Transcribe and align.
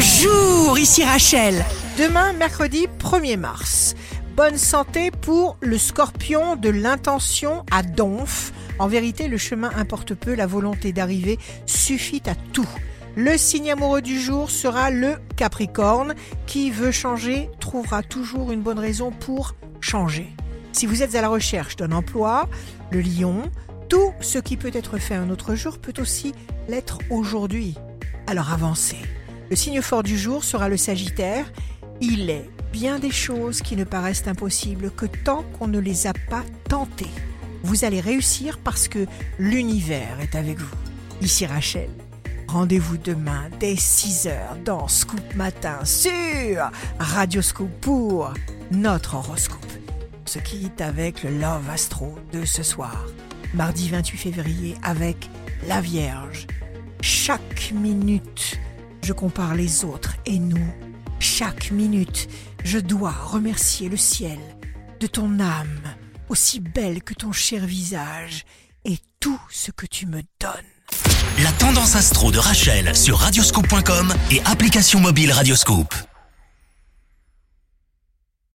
Bonjour, 0.00 0.78
ici 0.78 1.02
Rachel. 1.02 1.64
Demain, 1.98 2.32
mercredi 2.32 2.86
1er 3.00 3.36
mars. 3.36 3.96
Bonne 4.36 4.56
santé 4.56 5.10
pour 5.10 5.56
le 5.60 5.76
scorpion 5.76 6.54
de 6.54 6.68
l'intention 6.68 7.64
à 7.72 7.82
Donf. 7.82 8.52
En 8.78 8.86
vérité, 8.86 9.26
le 9.26 9.38
chemin 9.38 9.72
importe 9.76 10.14
peu, 10.14 10.36
la 10.36 10.46
volonté 10.46 10.92
d'arriver 10.92 11.36
suffit 11.66 12.22
à 12.26 12.36
tout. 12.52 12.68
Le 13.16 13.36
signe 13.36 13.72
amoureux 13.72 14.00
du 14.00 14.20
jour 14.20 14.52
sera 14.52 14.92
le 14.92 15.16
Capricorne. 15.34 16.14
Qui 16.46 16.70
veut 16.70 16.92
changer 16.92 17.50
trouvera 17.58 18.04
toujours 18.04 18.52
une 18.52 18.62
bonne 18.62 18.78
raison 18.78 19.10
pour 19.10 19.56
changer. 19.80 20.28
Si 20.70 20.86
vous 20.86 21.02
êtes 21.02 21.16
à 21.16 21.22
la 21.22 21.28
recherche 21.28 21.74
d'un 21.74 21.90
emploi, 21.90 22.48
le 22.92 23.00
Lion, 23.00 23.50
tout 23.88 24.12
ce 24.20 24.38
qui 24.38 24.56
peut 24.56 24.70
être 24.74 24.98
fait 24.98 25.16
un 25.16 25.28
autre 25.28 25.56
jour 25.56 25.78
peut 25.78 26.00
aussi 26.00 26.34
l'être 26.68 27.00
aujourd'hui. 27.10 27.74
Alors 28.28 28.52
avancez. 28.52 28.98
Le 29.50 29.56
signe 29.56 29.80
fort 29.80 30.02
du 30.02 30.18
jour 30.18 30.44
sera 30.44 30.68
le 30.68 30.76
Sagittaire. 30.76 31.50
Il 32.00 32.28
est 32.28 32.48
bien 32.72 32.98
des 32.98 33.10
choses 33.10 33.62
qui 33.62 33.76
ne 33.76 33.84
paraissent 33.84 34.26
impossibles 34.26 34.90
que 34.90 35.06
tant 35.06 35.42
qu'on 35.58 35.68
ne 35.68 35.78
les 35.78 36.06
a 36.06 36.12
pas 36.28 36.44
tentées. 36.68 37.10
Vous 37.62 37.84
allez 37.84 38.00
réussir 38.00 38.58
parce 38.58 38.88
que 38.88 39.06
l'univers 39.38 40.20
est 40.20 40.34
avec 40.34 40.58
vous. 40.58 40.76
Ici 41.22 41.46
Rachel. 41.46 41.88
Rendez-vous 42.46 42.96
demain 42.96 43.48
dès 43.58 43.74
6h 43.74 44.62
dans 44.64 44.88
Scoop 44.88 45.34
Matin 45.34 45.84
sur 45.84 46.70
Radio 46.98 47.42
Scoop 47.42 47.70
pour 47.80 48.32
notre 48.70 49.16
horoscope. 49.16 49.64
On 50.24 50.26
se 50.26 50.38
quitte 50.38 50.80
avec 50.80 51.24
le 51.24 51.38
Love 51.38 51.68
Astro 51.70 52.14
de 52.32 52.44
ce 52.44 52.62
soir, 52.62 53.06
mardi 53.54 53.88
28 53.88 54.16
février 54.16 54.76
avec 54.82 55.28
la 55.66 55.80
Vierge. 55.80 56.46
Chaque 57.00 57.72
minute 57.74 58.58
je 59.08 59.14
compare 59.14 59.54
les 59.54 59.86
autres 59.86 60.16
et 60.26 60.38
nous. 60.38 60.68
Chaque 61.18 61.70
minute, 61.70 62.28
je 62.62 62.78
dois 62.78 63.10
remercier 63.10 63.88
le 63.88 63.96
ciel 63.96 64.38
de 65.00 65.06
ton 65.06 65.40
âme, 65.40 65.80
aussi 66.28 66.60
belle 66.60 67.02
que 67.02 67.14
ton 67.14 67.32
cher 67.32 67.64
visage, 67.64 68.44
et 68.84 68.98
tout 69.18 69.40
ce 69.48 69.70
que 69.70 69.86
tu 69.86 70.04
me 70.04 70.20
donnes. 70.38 70.70
La 71.42 71.52
tendance 71.52 71.96
astro 71.96 72.30
de 72.30 72.38
Rachel 72.38 72.94
sur 72.94 73.16
radioscope.com 73.16 74.12
et 74.30 74.42
application 74.44 75.00
mobile 75.00 75.32
Radioscope. 75.32 75.94